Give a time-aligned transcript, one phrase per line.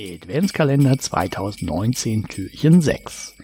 [0.00, 3.34] Adventskalender 2019 Türchen 6.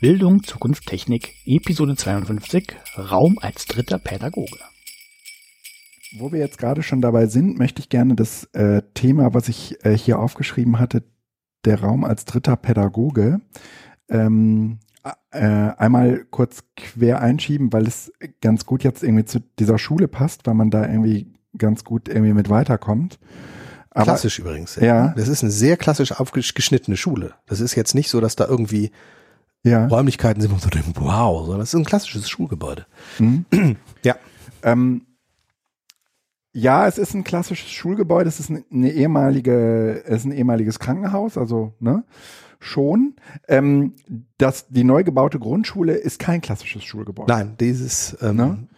[0.00, 4.60] Bildung, Zukunft, Technik, Episode 52, Raum als dritter Pädagoge.
[6.16, 9.84] Wo wir jetzt gerade schon dabei sind, möchte ich gerne das äh, Thema, was ich
[9.84, 11.02] äh, hier aufgeschrieben hatte,
[11.64, 13.40] der Raum als dritter Pädagoge,
[14.08, 14.78] ähm,
[15.32, 20.46] äh, einmal kurz quer einschieben, weil es ganz gut jetzt irgendwie zu dieser Schule passt,
[20.46, 23.18] weil man da irgendwie ganz gut irgendwie mit weiterkommt.
[23.94, 24.76] Aber, klassisch übrigens.
[24.76, 25.14] Ja.
[25.16, 27.34] Das ist eine sehr klassisch aufgeschnittene Schule.
[27.46, 28.90] Das ist jetzt nicht so, dass da irgendwie
[29.62, 29.86] ja.
[29.86, 32.86] Räumlichkeiten sind, wo man so denkt, wow, sondern das ist ein klassisches Schulgebäude.
[33.18, 33.46] Mhm.
[34.02, 34.16] ja.
[34.62, 35.06] Ähm,
[36.52, 38.28] ja, es ist ein klassisches Schulgebäude.
[38.28, 42.04] Es ist eine ehemalige, es ist ein ehemaliges Krankenhaus, also ne,
[42.58, 43.14] schon.
[43.48, 43.94] Ähm,
[44.38, 47.32] das, die neu gebaute Grundschule ist kein klassisches Schulgebäude.
[47.32, 48.68] Nein, dieses ähm, ne?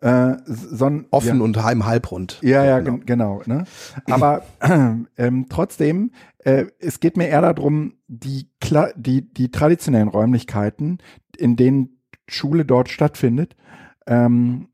[0.00, 1.44] Äh, son, Offen ja.
[1.44, 2.38] und heim halbrund.
[2.40, 3.00] Ja, ja, genau.
[3.04, 3.64] genau ne?
[4.06, 4.42] Aber
[5.18, 8.48] ähm, trotzdem, äh, es geht mir eher darum, die,
[8.96, 10.98] die, die traditionellen Räumlichkeiten,
[11.36, 13.56] in denen Schule dort stattfindet,
[14.06, 14.68] ähm,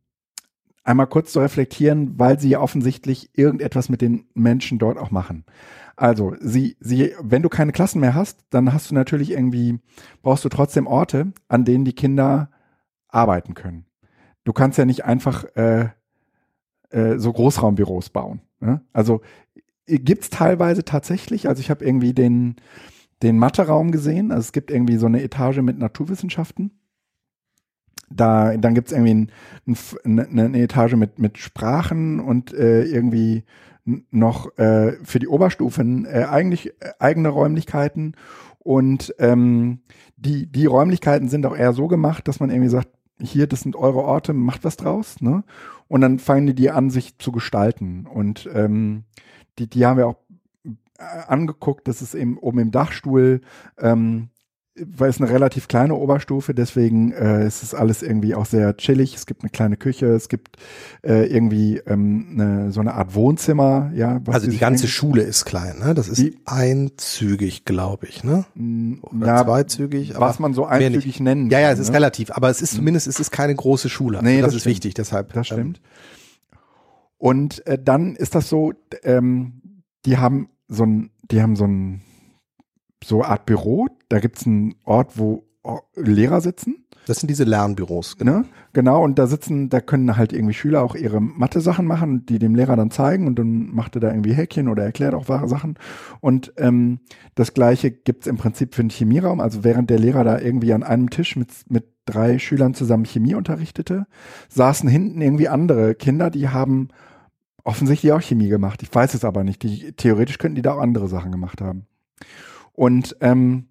[0.84, 5.44] einmal kurz zu reflektieren, weil sie ja offensichtlich irgendetwas mit den Menschen dort auch machen.
[5.96, 9.80] Also, sie, sie, wenn du keine Klassen mehr hast, dann hast du natürlich irgendwie,
[10.22, 12.50] brauchst du trotzdem Orte, an denen die Kinder
[13.08, 13.85] arbeiten können
[14.46, 15.88] du kannst ja nicht einfach äh,
[16.90, 18.40] äh, so Großraumbüros bauen.
[18.60, 18.80] Ne?
[18.92, 19.20] Also
[19.86, 22.56] äh, gibt's teilweise tatsächlich, also ich habe irgendwie den,
[23.22, 26.70] den Mathe-Raum gesehen, also es gibt irgendwie so eine Etage mit Naturwissenschaften.
[28.08, 29.28] Da, dann gibt's irgendwie
[29.66, 33.42] ein, ein, eine Etage mit, mit Sprachen und äh, irgendwie
[34.12, 38.14] noch äh, für die Oberstufen äh, eigentlich äh, eigene Räumlichkeiten.
[38.60, 39.80] Und ähm,
[40.16, 43.76] die, die Räumlichkeiten sind auch eher so gemacht, dass man irgendwie sagt, hier, das sind
[43.76, 45.44] eure Orte, macht was draus, ne?
[45.88, 48.06] Und dann fangen die die an, sich zu gestalten.
[48.06, 49.04] Und ähm,
[49.58, 50.16] die, die haben wir auch
[50.98, 53.40] äh, angeguckt, das ist eben oben im Dachstuhl
[53.78, 54.28] ähm,
[54.78, 59.14] weil es eine relativ kleine Oberstufe, deswegen äh, ist es alles irgendwie auch sehr chillig.
[59.14, 60.56] Es gibt eine kleine Küche, es gibt
[61.02, 64.20] äh, irgendwie ähm, eine, so eine Art Wohnzimmer, ja.
[64.26, 65.94] also die ganze Schule ist klein, ne?
[65.94, 68.44] Das ist die, einzügig, glaube ich, ne?
[69.02, 70.14] Oder ja, zweizügig.
[70.18, 71.94] Was man so einzügig nennen Ja, ja, es ist ne?
[71.94, 72.78] relativ, aber es ist mhm.
[72.78, 74.20] zumindest, es ist keine große Schule.
[74.22, 74.74] Nee, das, das ist stimmt.
[74.74, 75.32] wichtig, deshalb.
[75.32, 75.80] Das ähm, stimmt.
[77.18, 82.02] Und äh, dann ist das so, ähm, die haben so ein, die haben so ein
[83.04, 83.88] so eine Art Büro.
[84.08, 85.46] Da gibt es einen Ort, wo
[85.94, 86.86] Lehrer sitzen.
[87.06, 88.38] Das sind diese Lernbüros, genau.
[88.38, 88.44] Ne?
[88.72, 92.54] Genau, und da sitzen, da können halt irgendwie Schüler auch ihre Mathe-Sachen machen, die dem
[92.54, 95.78] Lehrer dann zeigen und dann macht er da irgendwie Häkchen oder erklärt auch wahre Sachen.
[96.20, 96.98] Und ähm,
[97.36, 99.40] das gleiche gibt's im Prinzip für den Chemieraum.
[99.40, 103.34] Also während der Lehrer da irgendwie an einem Tisch mit, mit drei Schülern zusammen Chemie
[103.34, 104.06] unterrichtete,
[104.48, 106.88] saßen hinten irgendwie andere Kinder, die haben
[107.62, 108.82] offensichtlich auch Chemie gemacht.
[108.82, 109.62] Ich weiß es aber nicht.
[109.62, 111.86] Die, theoretisch könnten die da auch andere Sachen gemacht haben.
[112.76, 113.68] Und ähm,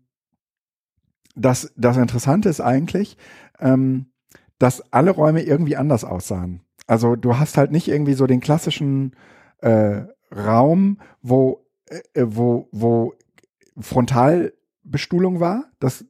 [1.35, 3.17] das, das Interessante ist eigentlich,
[3.59, 4.07] ähm,
[4.59, 6.61] dass alle Räume irgendwie anders aussahen.
[6.87, 9.15] Also du hast halt nicht irgendwie so den klassischen
[9.59, 13.13] äh, Raum, wo, äh, wo, wo
[13.79, 15.65] Frontalbestuhlung war.
[15.79, 16.05] Das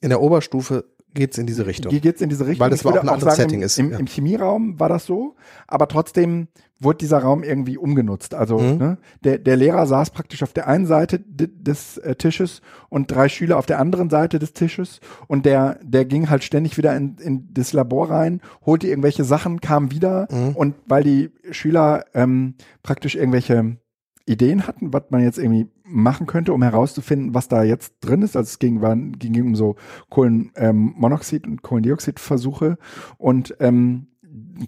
[0.00, 0.84] in der Oberstufe
[1.16, 1.90] geht's in diese Richtung.
[2.00, 2.60] Geht's in diese Richtung.
[2.60, 3.78] Weil das war auch ein anderes sagen, Setting ist.
[3.78, 3.98] Im, ja.
[3.98, 5.34] Im Chemieraum war das so,
[5.66, 6.46] aber trotzdem
[6.78, 8.34] wurde dieser Raum irgendwie umgenutzt.
[8.34, 8.76] Also mhm.
[8.76, 13.28] ne, der, der Lehrer saß praktisch auf der einen Seite des äh, Tisches und drei
[13.28, 17.16] Schüler auf der anderen Seite des Tisches und der, der ging halt ständig wieder in,
[17.18, 20.54] in das Labor rein, holte irgendwelche Sachen, kam wieder mhm.
[20.54, 23.78] und weil die Schüler ähm, praktisch irgendwelche
[24.26, 28.36] Ideen hatten, was man jetzt irgendwie machen könnte, um herauszufinden, was da jetzt drin ist.
[28.36, 29.76] Also es ging, war, ging um so
[30.10, 32.76] Kohlenmonoxid ähm, und Kohlendioxidversuche
[33.18, 34.08] und ähm,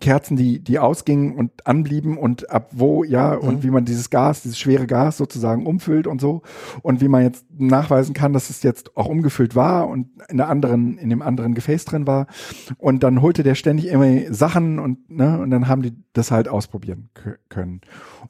[0.01, 3.49] Kerzen, die, die ausgingen und anblieben und ab wo, ja, mhm.
[3.49, 6.43] und wie man dieses Gas, dieses schwere Gas sozusagen umfüllt und so.
[6.83, 10.49] Und wie man jetzt nachweisen kann, dass es jetzt auch umgefüllt war und in der
[10.49, 12.27] anderen, in dem anderen Gefäß drin war.
[12.77, 16.49] Und dann holte der ständig immer Sachen und, ne, und dann haben die das halt
[16.49, 17.11] ausprobieren
[17.49, 17.81] können.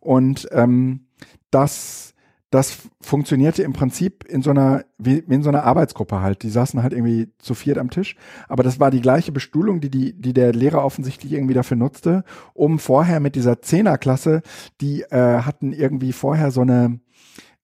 [0.00, 1.06] Und ähm,
[1.50, 2.14] das
[2.50, 6.42] das funktionierte im Prinzip in so einer, wie in so einer Arbeitsgruppe halt.
[6.42, 8.16] Die saßen halt irgendwie zu viert am Tisch.
[8.48, 12.24] Aber das war die gleiche Bestuhlung, die, die, die der Lehrer offensichtlich irgendwie dafür nutzte,
[12.54, 14.42] um vorher mit dieser Zehnerklasse,
[14.80, 17.00] die äh, hatten irgendwie vorher so eine,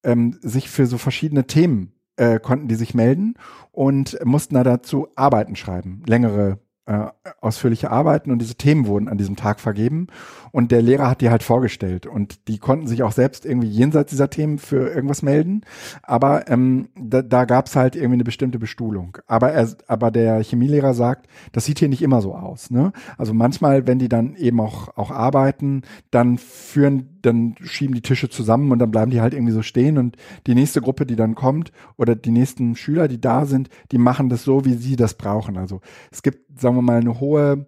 [0.03, 3.35] ähm, sich für so verschiedene Themen äh, konnten die sich melden
[3.73, 7.07] und mussten da dazu Arbeiten schreiben, längere äh,
[7.41, 10.09] ausführliche Arbeiten und diese Themen wurden an diesem Tag vergeben
[10.53, 14.11] und der Lehrer hat die halt vorgestellt und die konnten sich auch selbst irgendwie jenseits
[14.11, 15.63] dieser Themen für irgendwas melden,
[16.03, 19.19] aber ähm, da, da gab es halt irgendwie eine bestimmte Bestuhlung.
[19.27, 22.71] Aber er, aber der Chemielehrer sagt, das sieht hier nicht immer so aus.
[22.71, 22.93] Ne?
[23.17, 28.29] Also manchmal, wenn die dann eben auch auch arbeiten, dann führen dann schieben die Tische
[28.29, 30.17] zusammen und dann bleiben die halt irgendwie so stehen und
[30.47, 34.29] die nächste Gruppe, die dann kommt oder die nächsten Schüler, die da sind, die machen
[34.29, 35.57] das so, wie sie das brauchen.
[35.57, 35.81] Also
[36.11, 37.67] es gibt, sagen wir mal, eine hohe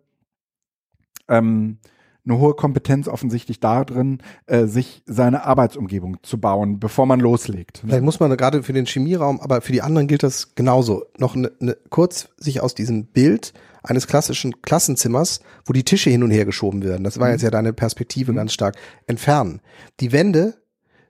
[1.29, 1.79] ähm,
[2.27, 7.83] eine hohe Kompetenz offensichtlich darin, äh, sich seine Arbeitsumgebung zu bauen, bevor man loslegt.
[7.85, 11.05] Vielleicht muss man gerade für den Chemieraum, aber für die anderen gilt das genauso.
[11.19, 13.53] Noch ne, ne, kurz sich aus diesem Bild
[13.83, 17.05] eines klassischen Klassenzimmers, wo die Tische hin und her geschoben werden.
[17.05, 17.33] Das war mhm.
[17.35, 18.37] jetzt ja deine Perspektive mhm.
[18.37, 18.77] ganz stark
[19.07, 19.61] entfernen.
[20.01, 20.55] Die Wände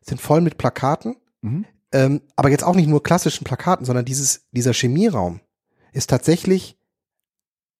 [0.02, 1.64] sind voll mit Plakaten, mhm.
[1.92, 5.40] ähm, aber jetzt auch nicht nur klassischen Plakaten, sondern dieses dieser Chemieraum
[5.92, 6.75] ist tatsächlich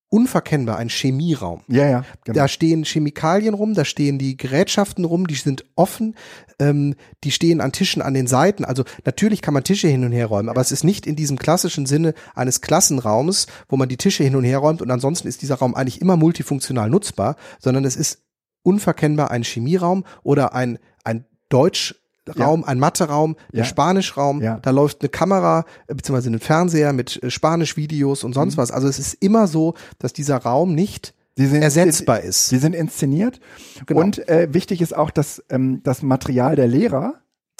[0.09, 1.63] unverkennbar ein Chemieraum.
[1.69, 2.05] Ja, ja.
[2.25, 2.37] Genau.
[2.37, 6.15] Da stehen Chemikalien rum, da stehen die Gerätschaften rum, die sind offen,
[6.59, 6.95] ähm,
[7.25, 8.65] die stehen an Tischen an den Seiten.
[8.65, 11.39] Also natürlich kann man Tische hin und her räumen, aber es ist nicht in diesem
[11.39, 15.43] klassischen Sinne eines Klassenraumes, wo man die Tische hin und her räumt und ansonsten ist
[15.43, 18.23] dieser Raum eigentlich immer multifunktional nutzbar, sondern es ist
[18.63, 21.95] unverkennbar ein Chemieraum oder ein, ein Deutsch
[22.39, 22.67] Raum, ja.
[22.69, 23.65] ein Mathe-Raum, der ja.
[23.65, 24.59] Spanisch-Raum, ja.
[24.61, 28.63] da läuft eine Kamera äh, beziehungsweise ein Fernseher mit äh, Spanisch-Videos und sonst mhm.
[28.63, 28.71] was.
[28.71, 32.49] Also es ist immer so, dass dieser Raum nicht sind, ersetzbar ist.
[32.49, 33.41] Sie sind inszeniert
[33.87, 34.01] genau.
[34.01, 37.15] und äh, wichtig ist auch, dass ähm, das Material der Lehrer,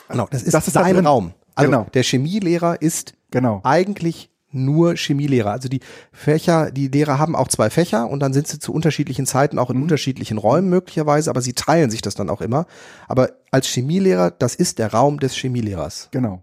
[0.09, 1.33] genau, das ist, das ist sein Raum.
[1.55, 1.87] Also genau.
[1.95, 3.61] der Chemielehrer ist genau.
[3.65, 5.53] eigentlich nur Chemielehrer.
[5.53, 5.81] Also die
[6.13, 9.71] Fächer, die Lehrer haben auch zwei Fächer und dann sind sie zu unterschiedlichen Zeiten auch
[9.71, 9.85] in mhm.
[9.85, 12.67] unterschiedlichen Räumen möglicherweise, aber sie teilen sich das dann auch immer.
[13.09, 16.09] Aber als Chemielehrer, das ist der Raum des Chemielehrers.
[16.11, 16.43] Genau.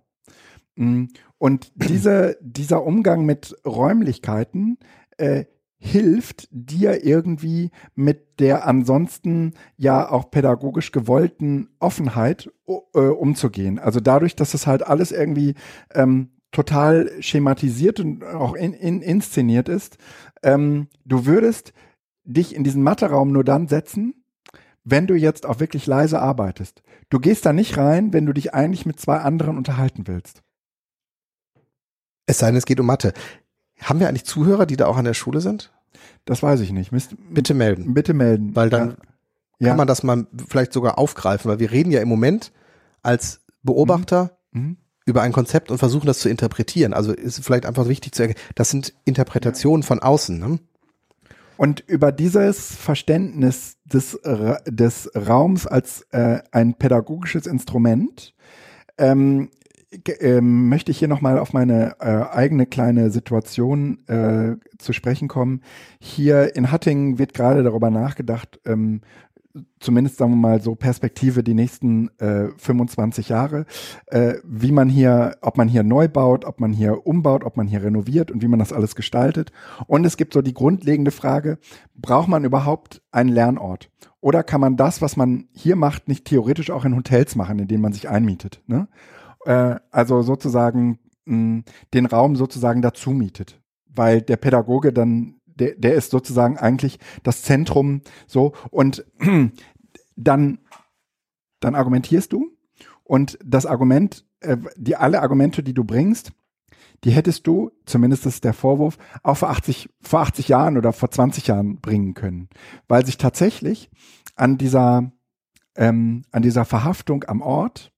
[0.75, 1.05] Mm,
[1.37, 4.77] und diese, dieser Umgang mit Räumlichkeiten
[5.17, 5.45] äh,
[5.83, 13.79] hilft dir irgendwie mit der ansonsten ja auch pädagogisch gewollten Offenheit äh, umzugehen.
[13.79, 15.55] Also dadurch, dass es halt alles irgendwie
[15.93, 19.97] ähm, total schematisiert und auch in, in, inszeniert ist.
[20.43, 21.73] Ähm, du würdest
[22.23, 24.23] dich in diesen Matheraum nur dann setzen,
[24.85, 26.83] wenn du jetzt auch wirklich leise arbeitest.
[27.09, 30.43] Du gehst da nicht rein, wenn du dich eigentlich mit zwei anderen unterhalten willst.
[32.25, 33.13] Es sei denn, es geht um Mathe.
[33.81, 35.73] Haben wir eigentlich Zuhörer, die da auch an der Schule sind?
[36.23, 36.91] Das weiß ich nicht.
[36.91, 37.93] Mist, bitte melden.
[37.93, 38.55] Bitte melden.
[38.55, 38.97] Weil dann
[39.59, 39.69] ja.
[39.69, 42.53] kann man das mal vielleicht sogar aufgreifen, weil wir reden ja im Moment
[43.01, 44.61] als Beobachter mhm.
[44.61, 46.93] Mhm über ein Konzept und versuchen das zu interpretieren.
[46.93, 50.39] Also ist vielleicht einfach wichtig zu erkennen, das sind Interpretationen von außen.
[50.39, 50.59] Ne?
[51.57, 54.19] Und über dieses Verständnis des,
[54.65, 58.33] des Raums als äh, ein pädagogisches Instrument
[58.97, 59.49] ähm,
[60.19, 65.61] äh, möchte ich hier nochmal auf meine äh, eigene kleine Situation äh, zu sprechen kommen.
[65.99, 69.01] Hier in Hattingen wird gerade darüber nachgedacht, ähm,
[69.79, 73.65] zumindest sagen wir mal so Perspektive die nächsten äh, 25 Jahre,
[74.07, 77.67] äh, wie man hier, ob man hier neu baut, ob man hier umbaut, ob man
[77.67, 79.51] hier renoviert und wie man das alles gestaltet.
[79.87, 81.59] Und es gibt so die grundlegende Frage,
[81.95, 83.89] braucht man überhaupt einen Lernort?
[84.21, 87.67] Oder kann man das, was man hier macht, nicht theoretisch auch in Hotels machen, in
[87.67, 88.61] denen man sich einmietet?
[88.67, 88.87] Ne?
[89.45, 91.63] Äh, also sozusagen mh,
[91.93, 97.43] den Raum sozusagen dazu mietet, weil der Pädagoge dann der, der ist sozusagen eigentlich das
[97.43, 98.53] Zentrum so.
[98.69, 99.05] Und
[100.15, 100.59] dann,
[101.59, 102.51] dann argumentierst du.
[103.03, 106.31] Und das Argument, äh, die alle Argumente, die du bringst,
[107.03, 111.11] die hättest du, zumindest ist der Vorwurf, auch vor 80, vor 80 Jahren oder vor
[111.11, 112.49] 20 Jahren bringen können,
[112.87, 113.89] weil sich tatsächlich
[114.35, 115.11] an dieser,
[115.75, 117.92] ähm, an dieser Verhaftung am Ort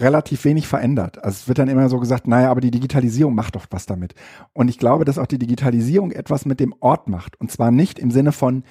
[0.00, 1.22] relativ wenig verändert.
[1.22, 4.14] Also es wird dann immer so gesagt, naja, aber die Digitalisierung macht doch was damit.
[4.52, 7.40] Und ich glaube, dass auch die Digitalisierung etwas mit dem Ort macht.
[7.40, 8.64] Und zwar nicht im Sinne von,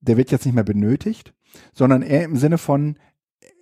[0.00, 1.34] der wird jetzt nicht mehr benötigt,
[1.72, 2.98] sondern eher im Sinne von,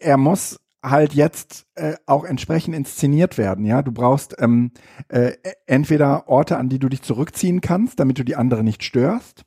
[0.00, 3.64] er muss halt jetzt äh, auch entsprechend inszeniert werden.
[3.64, 4.70] Ja, du brauchst ähm,
[5.08, 5.32] äh,
[5.66, 9.44] entweder Orte, an die du dich zurückziehen kannst, damit du die anderen nicht störst,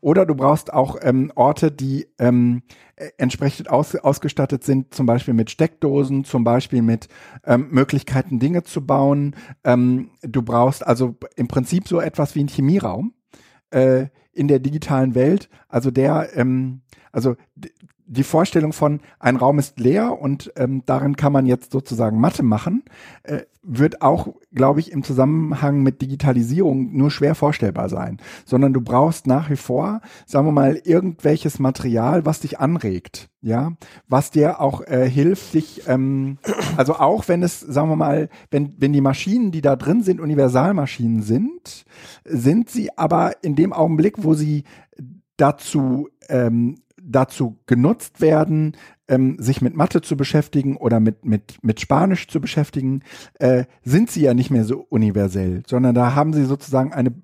[0.00, 2.62] oder du brauchst auch ähm, Orte, die ähm,
[2.96, 7.08] äh, entsprechend aus, ausgestattet sind, zum Beispiel mit Steckdosen, zum Beispiel mit
[7.44, 9.36] ähm, Möglichkeiten, Dinge zu bauen.
[9.62, 13.14] Ähm, du brauchst also im Prinzip so etwas wie ein Chemieraum
[13.70, 15.48] äh, in der digitalen Welt.
[15.68, 16.80] Also der, ähm,
[17.12, 17.36] also
[18.10, 22.42] die Vorstellung von ein Raum ist leer und ähm, darin kann man jetzt sozusagen Mathe
[22.42, 22.82] machen,
[23.22, 28.18] äh, wird auch, glaube ich, im Zusammenhang mit Digitalisierung nur schwer vorstellbar sein.
[28.44, 33.72] Sondern du brauchst nach wie vor, sagen wir mal, irgendwelches Material, was dich anregt, ja,
[34.08, 36.38] was dir auch äh, hilft, dich, ähm,
[36.76, 40.20] also auch wenn es, sagen wir mal, wenn, wenn die Maschinen, die da drin sind,
[40.20, 41.84] Universalmaschinen sind,
[42.24, 44.64] sind sie aber in dem Augenblick, wo sie
[45.36, 46.76] dazu ähm,
[47.10, 48.76] dazu genutzt werden,
[49.08, 53.02] ähm, sich mit Mathe zu beschäftigen oder mit, mit, mit Spanisch zu beschäftigen,
[53.38, 57.14] äh, sind sie ja nicht mehr so universell, sondern da haben sie sozusagen eine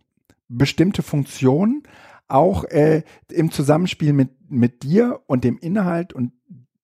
[0.49, 1.83] bestimmte Funktion,
[2.28, 6.33] auch äh, im Zusammenspiel mit, mit dir und dem Inhalt und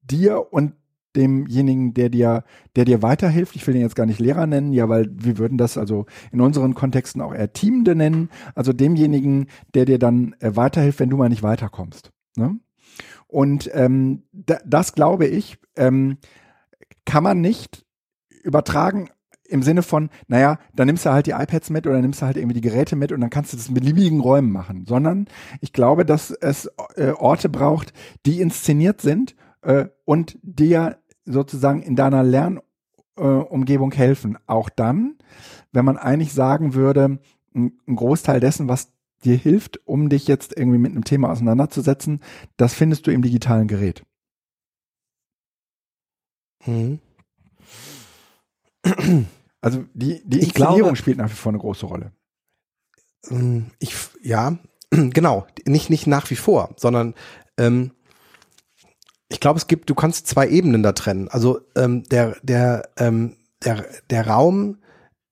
[0.03, 0.75] dir und
[1.17, 2.45] demjenigen, der dir,
[2.77, 3.57] der dir weiterhilft.
[3.57, 6.41] Ich will den jetzt gar nicht Lehrer nennen, ja, weil wir würden das also in
[6.41, 8.31] unseren Kontexten auch eher Teamende nennen.
[8.55, 12.11] Also demjenigen, der dir dann äh, weiterhilft, wenn du mal nicht weiterkommst.
[12.37, 12.59] Ne?
[13.27, 16.19] Und ähm, da, das glaube ich, ähm,
[17.05, 17.85] kann man nicht
[18.43, 19.09] übertragen
[19.53, 22.37] im Sinne von, naja, dann nimmst du halt die iPads mit oder nimmst du halt
[22.37, 25.27] irgendwie die Geräte mit und dann kannst du das in beliebigen Räumen machen, sondern
[25.61, 27.93] ich glaube, dass es äh, Orte braucht,
[28.25, 34.39] die inszeniert sind äh, und dir sozusagen in deiner Lernumgebung äh, helfen.
[34.47, 35.17] Auch dann,
[35.71, 37.19] wenn man eigentlich sagen würde,
[37.55, 38.91] ein, ein Großteil dessen, was
[39.25, 42.21] dir hilft, um dich jetzt irgendwie mit einem Thema auseinanderzusetzen,
[42.57, 44.05] das findest du im digitalen Gerät.
[46.67, 47.01] Mhm.
[49.61, 52.13] Also die, die Inszenierung glaube, spielt nach wie vor eine große Rolle.
[53.31, 54.59] Ähm, ich, ja,
[54.91, 57.15] genau, nicht, nicht nach wie vor, sondern
[57.57, 57.93] ähm,
[59.29, 61.29] ich glaube, es gibt, du kannst zwei Ebenen da trennen.
[61.29, 64.79] Also ähm, der, der, ähm, der, der Raum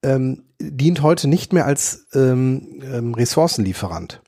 [0.03, 4.21] ähm, dient heute nicht mehr als ähm, ähm, Ressourcenlieferant.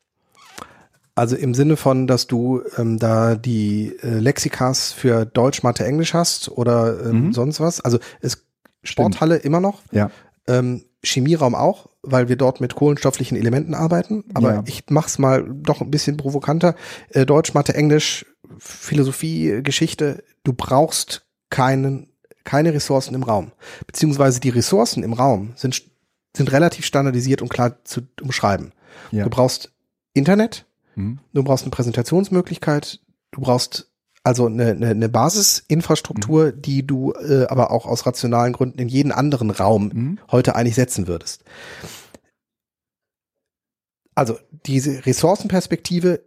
[1.15, 6.15] Also im Sinne von, dass du ähm, da die äh, Lexikas für Deutsch, Mathe, Englisch
[6.15, 7.33] hast oder ähm, mhm.
[7.33, 7.81] sonst was.
[7.81, 8.43] Also es
[8.83, 9.45] Sporthalle Stimmt.
[9.45, 9.81] immer noch.
[9.91, 10.11] Ja.
[10.47, 14.23] Ähm, Chemieraum auch, weil wir dort mit kohlenstofflichen Elementen arbeiten.
[14.33, 14.63] Aber ja.
[14.65, 16.75] ich mach's mal doch ein bisschen provokanter.
[17.09, 18.25] Äh, Deutsch, Mathe, Englisch,
[18.57, 20.23] Philosophie, Geschichte.
[20.43, 22.12] Du brauchst keinen,
[22.43, 23.51] keine Ressourcen im Raum.
[23.87, 25.83] Beziehungsweise die Ressourcen im Raum sind,
[26.35, 28.73] sind relativ standardisiert und klar zu umschreiben.
[29.11, 29.23] Ja.
[29.23, 29.71] Du brauchst
[30.13, 31.19] Internet, mhm.
[31.33, 32.99] du brauchst eine Präsentationsmöglichkeit,
[33.31, 33.91] du brauchst
[34.23, 36.61] also eine, eine, eine Basisinfrastruktur, mhm.
[36.61, 40.19] die du äh, aber auch aus rationalen Gründen in jeden anderen Raum mhm.
[40.31, 41.43] heute eigentlich setzen würdest.
[44.15, 46.23] Also diese Ressourcenperspektive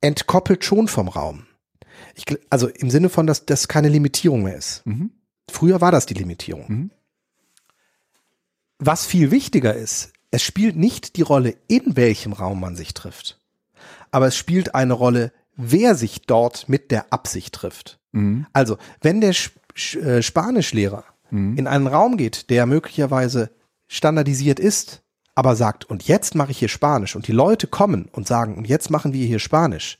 [0.00, 1.46] entkoppelt schon vom Raum.
[2.14, 4.84] Ich, also im Sinne von, dass das keine Limitierung mehr ist.
[4.86, 5.10] Mhm.
[5.50, 6.64] Früher war das die Limitierung.
[6.68, 6.90] Mhm.
[8.78, 13.38] Was viel wichtiger ist, es spielt nicht die Rolle, in welchem Raum man sich trifft,
[14.10, 17.98] aber es spielt eine Rolle, wer sich dort mit der Absicht trifft.
[18.12, 18.46] Mhm.
[18.52, 19.58] Also, wenn der Sp
[19.96, 21.56] äh, Spanischlehrer mhm.
[21.56, 23.50] in einen Raum geht, der möglicherweise
[23.86, 25.02] standardisiert ist,
[25.34, 28.66] aber sagt, und jetzt mache ich hier Spanisch, und die Leute kommen und sagen, und
[28.66, 29.98] jetzt machen wir hier Spanisch,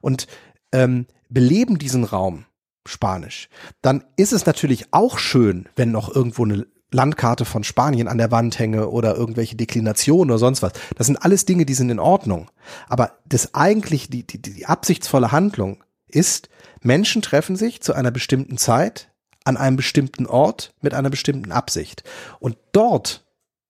[0.00, 0.26] und
[0.72, 2.46] ähm, beleben diesen Raum
[2.88, 3.48] Spanisch,
[3.82, 8.30] dann ist es natürlich auch schön, wenn noch irgendwo eine Landkarte von Spanien an der
[8.30, 10.72] Wand hänge oder irgendwelche Deklinationen oder sonst was.
[10.96, 12.50] Das sind alles Dinge, die sind in Ordnung.
[12.88, 16.48] Aber das eigentlich, die, die, die absichtsvolle Handlung ist,
[16.82, 19.10] Menschen treffen sich zu einer bestimmten Zeit
[19.44, 22.02] an einem bestimmten Ort mit einer bestimmten Absicht.
[22.40, 23.26] Und dort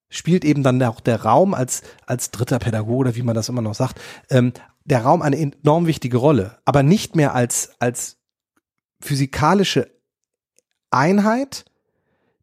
[0.08, 3.62] spielt eben dann auch der Raum als, als dritter Pädagoge oder wie man das immer
[3.62, 4.52] noch sagt, ähm,
[4.84, 8.18] der Raum eine enorm wichtige Rolle, aber nicht mehr als, als
[9.00, 9.90] physikalische
[10.90, 11.64] Einheit,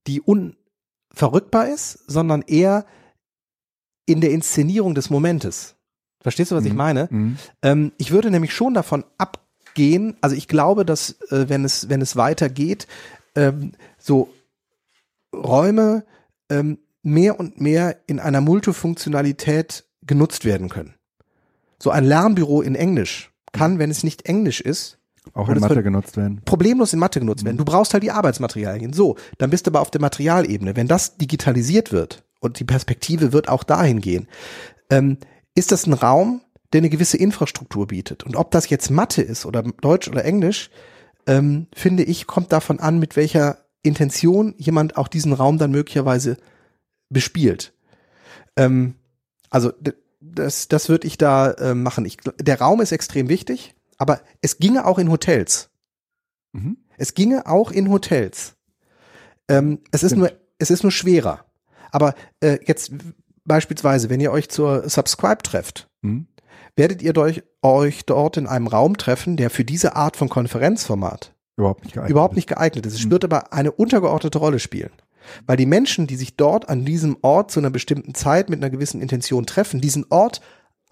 [0.07, 0.55] die un,
[1.13, 2.85] verrückbar ist, sondern eher
[4.05, 5.75] in der Inszenierung des Momentes.
[6.21, 6.69] Verstehst du, was mhm.
[6.69, 7.07] ich meine?
[7.09, 7.37] Mhm.
[7.61, 12.01] Ähm, ich würde nämlich schon davon abgehen, also ich glaube, dass äh, wenn es, wenn
[12.01, 12.87] es weitergeht,
[13.35, 14.33] ähm, so
[15.33, 16.05] Räume
[16.49, 20.95] ähm, mehr und mehr in einer Multifunktionalität genutzt werden können.
[21.81, 24.99] So ein Lernbüro in Englisch kann, wenn es nicht Englisch ist,
[25.33, 26.41] auch in Mathe genutzt werden.
[26.45, 27.57] Problemlos in Mathe genutzt werden.
[27.57, 28.93] Du brauchst halt die Arbeitsmaterialien.
[28.93, 30.75] So, dann bist du aber auf der Materialebene.
[30.75, 34.27] Wenn das digitalisiert wird und die Perspektive wird auch dahin gehen,
[34.89, 35.17] ähm,
[35.55, 36.41] ist das ein Raum,
[36.73, 38.23] der eine gewisse Infrastruktur bietet.
[38.23, 40.69] Und ob das jetzt Mathe ist oder Deutsch oder Englisch,
[41.27, 46.37] ähm, finde ich, kommt davon an, mit welcher Intention jemand auch diesen Raum dann möglicherweise
[47.09, 47.73] bespielt.
[48.55, 48.95] Ähm,
[49.49, 49.71] also
[50.19, 52.05] das, das würde ich da äh, machen.
[52.05, 53.75] Ich, der Raum ist extrem wichtig.
[53.97, 55.69] Aber es ginge auch in Hotels.
[56.53, 56.77] Mhm.
[56.97, 58.55] Es ginge auch in Hotels.
[59.47, 61.45] Ähm, es ist nur, es ist nur schwerer.
[61.91, 62.91] Aber äh, jetzt
[63.45, 66.27] beispielsweise, wenn ihr euch zur Subscribe trefft, mhm.
[66.75, 71.33] werdet ihr euch, euch dort in einem Raum treffen, der für diese Art von Konferenzformat
[71.57, 72.95] überhaupt nicht geeignet, überhaupt nicht geeignet ist.
[72.95, 73.11] Es mhm.
[73.11, 74.91] wird aber eine untergeordnete Rolle spielen.
[75.45, 78.69] Weil die Menschen, die sich dort an diesem Ort zu einer bestimmten Zeit mit einer
[78.69, 80.41] gewissen Intention treffen, diesen Ort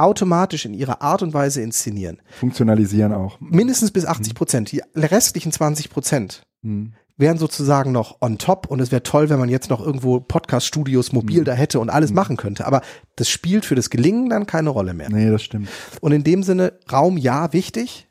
[0.01, 2.21] automatisch in ihrer Art und Weise inszenieren.
[2.39, 3.39] Funktionalisieren auch.
[3.39, 4.71] Mindestens bis 80 Prozent.
[4.71, 6.93] Die restlichen 20 Prozent hm.
[7.17, 11.11] wären sozusagen noch on top und es wäre toll, wenn man jetzt noch irgendwo Podcast-Studios
[11.11, 11.45] mobil hm.
[11.45, 12.15] da hätte und alles hm.
[12.15, 12.65] machen könnte.
[12.65, 12.81] Aber
[13.15, 15.09] das spielt für das Gelingen dann keine Rolle mehr.
[15.09, 15.69] Nee, das stimmt.
[16.01, 18.07] Und in dem Sinne, Raum ja, wichtig.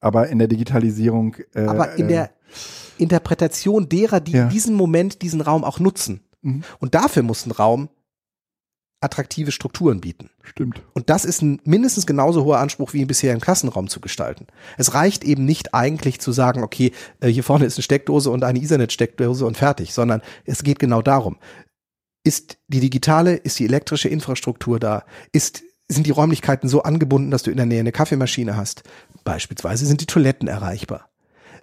[0.00, 1.36] Aber in der Digitalisierung.
[1.54, 2.30] Äh, aber in der
[2.98, 4.48] Interpretation derer, die ja.
[4.48, 6.20] diesen Moment, diesen Raum auch nutzen.
[6.42, 6.62] Mhm.
[6.78, 7.88] Und dafür muss ein Raum
[9.02, 10.30] attraktive Strukturen bieten.
[10.42, 10.82] Stimmt.
[10.94, 14.46] Und das ist ein mindestens genauso hoher Anspruch, wie ihn bisher im Klassenraum zu gestalten.
[14.78, 18.44] Es reicht eben nicht eigentlich zu sagen, okay, äh, hier vorne ist eine Steckdose und
[18.44, 21.38] eine Ethernet-Steckdose und fertig, sondern es geht genau darum.
[22.24, 25.04] Ist die digitale, ist die elektrische Infrastruktur da?
[25.32, 28.84] Ist, sind die Räumlichkeiten so angebunden, dass du in der Nähe eine Kaffeemaschine hast?
[29.24, 31.10] Beispielsweise sind die Toiletten erreichbar?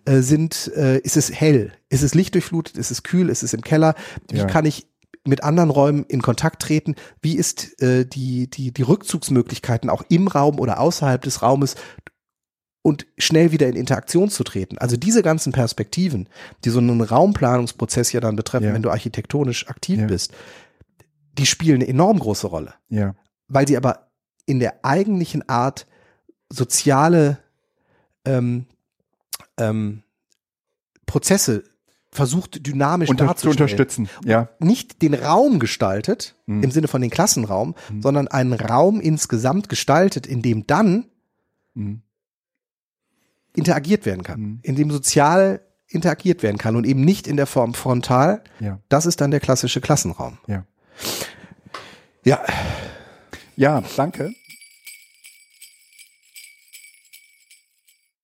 [0.05, 1.71] Äh, sind, äh, ist es hell?
[1.89, 2.77] Ist es lichtdurchflutet?
[2.77, 3.29] Ist es kühl?
[3.29, 3.95] Ist es im Keller?
[4.29, 4.45] Wie Ja.
[4.45, 4.88] kann ich
[5.25, 6.95] mit anderen Räumen in Kontakt treten?
[7.21, 11.75] Wie ist äh, die, die, die Rückzugsmöglichkeiten auch im Raum oder außerhalb des Raumes
[12.81, 14.77] und schnell wieder in Interaktion zu treten?
[14.77, 16.29] Also diese ganzen Perspektiven,
[16.63, 18.73] die so einen Raumplanungsprozess ja dann betreffen, Ja.
[18.73, 20.07] wenn du architektonisch aktiv Ja.
[20.07, 20.33] bist,
[21.33, 23.15] die spielen eine enorm große Rolle Ja.
[23.47, 24.09] weil sie aber
[24.45, 25.85] in der eigentlichen Art
[26.51, 27.37] soziale
[28.25, 28.65] ähm,
[29.57, 30.01] ähm,
[31.05, 31.63] Prozesse
[32.11, 34.09] versucht dynamisch Unter, zu unterstützen.
[34.25, 34.49] Ja.
[34.59, 36.63] Nicht den Raum gestaltet, Mhm.
[36.63, 38.01] im Sinne von den Klassenraum, Mhm.
[38.01, 41.05] sondern einen Raum insgesamt gestaltet, in dem dann
[41.75, 42.01] Mhm.
[43.55, 44.59] interagiert werden kann, Mhm.
[44.63, 48.43] in dem sozial interagiert werden kann und eben nicht in der Form frontal.
[48.59, 48.79] Ja.
[48.89, 50.37] Das ist dann der klassische Klassenraum.
[50.47, 50.65] Ja.
[52.23, 52.39] Ja,
[53.55, 54.31] Ja, danke.